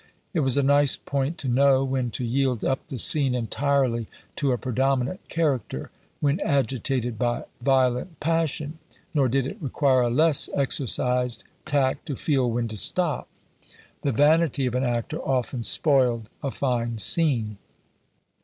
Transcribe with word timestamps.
It 0.33 0.39
was 0.39 0.57
a 0.57 0.63
nice 0.63 0.97
point 0.97 1.37
to 1.37 1.47
know 1.47 1.83
when 1.83 2.09
to 2.17 2.25
yield 2.25 2.65
up 2.65 2.87
the 2.87 2.97
scene 2.97 3.35
entirely 3.35 4.07
to 4.37 4.51
a 4.51 4.57
predominant 4.57 5.29
character, 5.29 5.91
when 6.19 6.39
agitated 6.39 7.19
by 7.19 7.43
violent 7.61 8.19
passion; 8.19 8.79
nor 9.13 9.29
did 9.29 9.45
it 9.45 9.61
require 9.61 10.01
a 10.01 10.09
less 10.09 10.49
exercised 10.55 11.43
tact 11.67 12.07
to 12.07 12.15
feel 12.15 12.49
when 12.49 12.67
to 12.69 12.77
stop; 12.77 13.27
the 14.01 14.11
vanity 14.11 14.65
of 14.65 14.73
an 14.73 14.83
actor 14.83 15.19
often 15.21 15.61
spoiled 15.61 16.29
a 16.41 16.49
fine 16.49 16.97
scene. 16.97 17.59